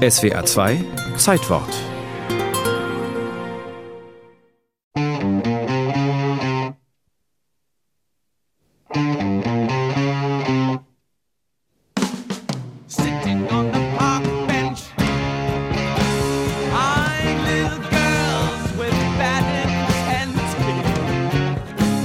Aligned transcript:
SWA 0.00 0.42
2 0.42 0.82
Zeitwort 1.18 1.68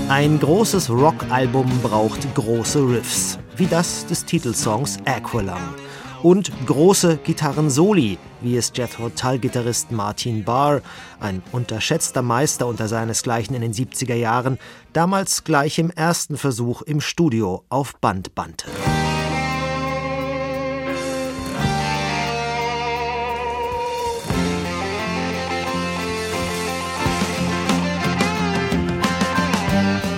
Ein 0.10 0.40
großes 0.42 0.90
Rockalbum 0.90 1.70
braucht 1.82 2.34
große 2.36 2.80
Riffs, 2.90 3.40
wie 3.56 3.68
das 3.68 4.06
des 4.06 4.26
Titelsongs 4.26 4.98
Aqualung. 5.06 5.85
Und 6.24 6.52
große 6.66 7.18
Gitarrensoli, 7.18 8.18
wie 8.42 8.58
es 8.58 8.72
Jethro 8.76 9.10
Tull-Gitarrist 9.10 9.92
Martin 9.92 10.44
Barr, 10.44 10.82
ein 11.20 11.44
unterschätzter 11.52 12.22
Meister 12.22 12.68
unter 12.68 12.88
seinesgleichen 12.88 13.56
in 13.56 13.62
den 13.62 13.74
70er 13.74 14.16
Jahren, 14.16 14.58
damals 14.94 15.44
gleich 15.44 15.78
im 15.80 15.92
ersten 15.92 16.38
Versuch 16.38 16.82
im 16.82 17.02
Studio 17.02 17.64
auf 17.70 17.96
Band 18.00 18.34
bannte. 18.36 18.68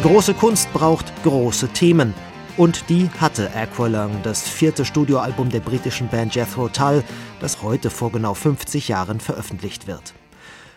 Große 0.03 0.35
Kunst 0.35 0.71
braucht 0.71 1.11
große 1.23 1.67
Themen. 1.69 2.13
Und 2.57 2.89
die 2.89 3.07
hatte 3.21 3.51
Aqualung, 3.53 4.23
das 4.23 4.41
vierte 4.41 4.83
Studioalbum 4.83 5.49
der 5.49 5.59
britischen 5.59 6.07
Band 6.07 6.33
Jethro 6.33 6.69
Tull, 6.69 7.03
das 7.39 7.61
heute 7.61 7.91
vor 7.91 8.11
genau 8.11 8.33
50 8.33 8.87
Jahren 8.87 9.19
veröffentlicht 9.19 9.85
wird. 9.85 10.15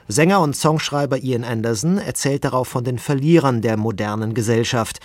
Sänger 0.06 0.42
und 0.42 0.55
Songschreiber 0.55 1.22
Ian 1.22 1.42
Anderson 1.42 1.96
erzählt 1.96 2.44
darauf 2.44 2.68
von 2.68 2.84
den 2.84 2.98
Verlierern 2.98 3.62
der 3.62 3.78
modernen 3.78 4.34
Gesellschaft, 4.34 5.00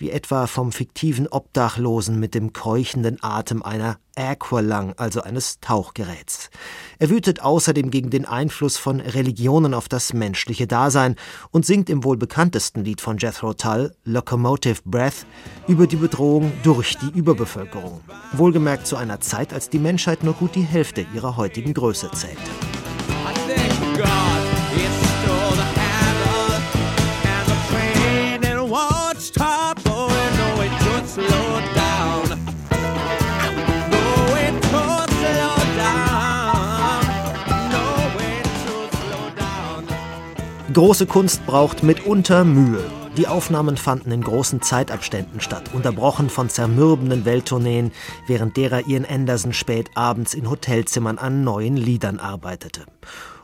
wie 0.00 0.10
etwa 0.10 0.46
vom 0.46 0.72
fiktiven 0.72 1.28
Obdachlosen 1.28 2.18
mit 2.18 2.34
dem 2.34 2.52
keuchenden 2.52 3.18
Atem 3.22 3.62
einer 3.62 3.98
Aqualung, 4.16 4.94
also 4.96 5.22
eines 5.22 5.60
Tauchgeräts. 5.60 6.50
Er 6.98 7.10
wütet 7.10 7.42
außerdem 7.42 7.90
gegen 7.90 8.10
den 8.10 8.24
Einfluss 8.24 8.78
von 8.78 9.00
Religionen 9.00 9.74
auf 9.74 9.88
das 9.88 10.12
menschliche 10.12 10.66
Dasein 10.66 11.16
und 11.50 11.66
singt 11.66 11.90
im 11.90 12.02
wohl 12.02 12.16
bekanntesten 12.16 12.82
Lied 12.82 13.00
von 13.00 13.18
Jethro 13.18 13.52
Tull, 13.52 13.94
Locomotive 14.04 14.80
Breath, 14.84 15.26
über 15.68 15.86
die 15.86 15.96
Bedrohung 15.96 16.52
durch 16.62 16.96
die 16.96 17.18
Überbevölkerung. 17.18 18.00
Wohlgemerkt 18.32 18.86
zu 18.86 18.96
einer 18.96 19.20
Zeit, 19.20 19.52
als 19.52 19.68
die 19.68 19.78
Menschheit 19.78 20.24
nur 20.24 20.34
gut 20.34 20.54
die 20.54 20.62
Hälfte 20.62 21.06
ihrer 21.14 21.36
heutigen 21.36 21.74
Größe 21.74 22.10
zählte. 22.12 22.69
Große 40.72 41.06
Kunst 41.06 41.44
braucht 41.46 41.82
mitunter 41.82 42.44
Mühe. 42.44 42.84
Die 43.16 43.26
Aufnahmen 43.26 43.76
fanden 43.76 44.12
in 44.12 44.22
großen 44.22 44.62
Zeitabständen 44.62 45.40
statt, 45.40 45.64
unterbrochen 45.72 46.30
von 46.30 46.48
zermürbenden 46.48 47.24
Welttourneen, 47.24 47.90
während 48.28 48.56
derer 48.56 48.86
Ian 48.86 49.04
Anderson 49.04 49.52
spät 49.52 49.90
abends 49.96 50.32
in 50.32 50.48
Hotelzimmern 50.48 51.18
an 51.18 51.42
neuen 51.42 51.76
Liedern 51.76 52.20
arbeitete. 52.20 52.82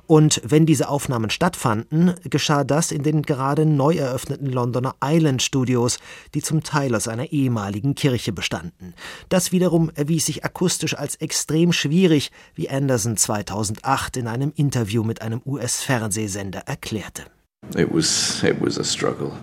Und 0.06 0.40
wenn 0.44 0.66
diese 0.66 0.88
Aufnahmen 0.88 1.30
stattfanden, 1.30 2.14
geschah 2.24 2.64
das 2.64 2.92
in 2.92 3.02
den 3.02 3.22
gerade 3.22 3.66
neu 3.66 3.96
eröffneten 3.96 4.46
Londoner 4.46 4.94
Island 5.02 5.42
Studios, 5.42 5.98
die 6.34 6.42
zum 6.42 6.62
Teil 6.62 6.94
aus 6.94 7.08
einer 7.08 7.32
ehemaligen 7.32 7.94
Kirche 7.94 8.32
bestanden. 8.32 8.94
Das 9.28 9.52
wiederum 9.52 9.90
erwies 9.94 10.26
sich 10.26 10.44
akustisch 10.44 10.96
als 10.96 11.16
extrem 11.16 11.72
schwierig, 11.72 12.30
wie 12.54 12.70
Anderson 12.70 13.16
2008 13.16 14.16
in 14.16 14.28
einem 14.28 14.52
Interview 14.54 15.02
mit 15.02 15.22
einem 15.22 15.42
US-Fernsehsender 15.44 16.60
erklärte. 16.60 17.24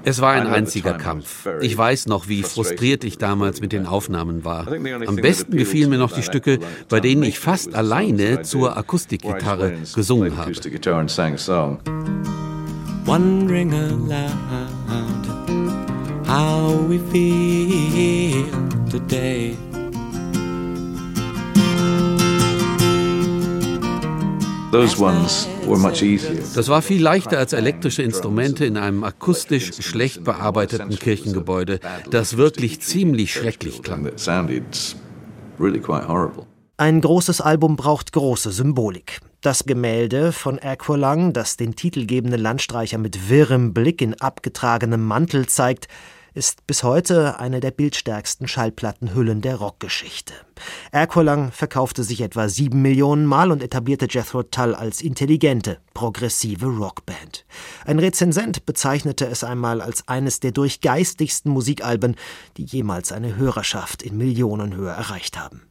Es 0.03 0.21
war 0.21 0.31
ein 0.31 0.47
einziger 0.47 0.93
Kampf. 0.93 1.47
Ich 1.61 1.77
weiß 1.77 2.07
noch, 2.07 2.27
wie 2.27 2.43
frustriert 2.43 3.03
ich 3.03 3.17
damals 3.17 3.61
mit 3.61 3.71
den 3.71 3.85
Aufnahmen 3.85 4.43
war. 4.45 4.67
Am 5.05 5.15
besten 5.17 5.57
gefielen 5.57 5.89
mir 5.89 5.97
noch 5.97 6.11
die 6.11 6.23
Stücke, 6.23 6.59
bei 6.89 6.99
denen 6.99 7.23
ich 7.23 7.39
fast 7.39 7.75
alleine 7.75 8.41
zur 8.43 8.77
Akustikgitarre 8.77 9.73
gesungen 9.93 10.37
habe. 10.37 10.51
Wondering 13.05 13.73
aloud 13.73 14.63
how 16.25 16.87
we 16.87 16.99
feel 17.11 18.45
today. 18.89 19.57
Das 24.73 26.67
war 26.67 26.81
viel 26.81 27.01
leichter 27.03 27.37
als 27.37 27.53
elektrische 27.53 28.01
Instrumente 28.01 28.65
in 28.65 28.77
einem 28.77 29.03
akustisch 29.03 29.71
schlecht 29.81 30.23
bearbeiteten 30.23 30.97
Kirchengebäude, 30.97 31.79
das 32.09 32.37
wirklich 32.37 32.81
ziemlich 32.81 33.31
schrecklich 33.33 33.83
klang. 33.83 34.09
Ein 36.77 37.01
großes 37.01 37.39
Album 37.41 37.75
braucht 37.75 38.13
große 38.13 38.51
Symbolik. 38.51 39.19
Das 39.41 39.65
Gemälde 39.65 40.31
von 40.31 40.57
Aqualung, 40.57 41.33
das 41.33 41.55
den 41.55 41.75
titelgebenden 41.75 42.41
Landstreicher 42.41 42.97
mit 42.97 43.29
wirrem 43.29 43.75
Blick 43.75 44.01
in 44.01 44.19
abgetragenem 44.19 45.05
Mantel 45.05 45.45
zeigt, 45.45 45.87
ist 46.33 46.65
bis 46.65 46.83
heute 46.83 47.39
eine 47.39 47.59
der 47.59 47.71
bildstärksten 47.71 48.47
Schallplattenhüllen 48.47 49.41
der 49.41 49.55
Rockgeschichte. 49.55 50.33
Aqualung 50.91 51.51
verkaufte 51.51 52.03
sich 52.03 52.21
etwa 52.21 52.49
sieben 52.49 52.81
Millionen 52.81 53.25
Mal 53.25 53.51
und 53.51 53.61
etablierte 53.61 54.07
Jethro 54.09 54.43
Tull 54.43 54.75
als 54.75 55.01
intelligente, 55.01 55.77
progressive 55.93 56.65
Rockband. 56.65 57.45
Ein 57.85 57.99
Rezensent 57.99 58.65
bezeichnete 58.65 59.25
es 59.25 59.43
einmal 59.43 59.81
als 59.81 60.07
eines 60.07 60.39
der 60.39 60.51
durchgeistigsten 60.51 61.51
Musikalben, 61.51 62.15
die 62.57 62.65
jemals 62.65 63.11
eine 63.11 63.35
Hörerschaft 63.35 64.01
in 64.01 64.17
Millionenhöhe 64.17 64.91
erreicht 64.91 65.37
haben. 65.37 65.61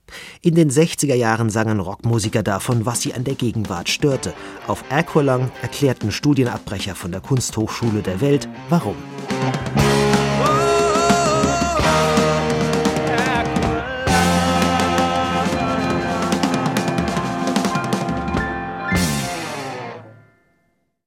In 0.42 0.54
den 0.54 0.70
60er 0.70 1.14
Jahren 1.14 1.50
sangen 1.50 1.80
Rockmusiker 1.80 2.42
davon, 2.42 2.86
was 2.86 3.00
sie 3.00 3.14
an 3.14 3.24
der 3.24 3.34
Gegenwart 3.34 3.88
störte. 3.88 4.34
Auf 4.66 4.84
Aqualung 4.90 5.50
erklärten 5.62 6.12
Studienabbrecher 6.12 6.94
von 6.94 7.12
der 7.12 7.20
Kunsthochschule 7.20 8.02
der 8.02 8.20
Welt, 8.20 8.48
warum. 8.68 8.96